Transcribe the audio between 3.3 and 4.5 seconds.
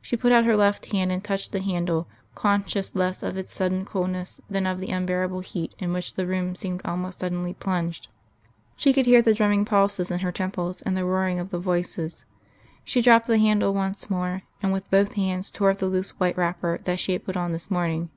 its sudden coolness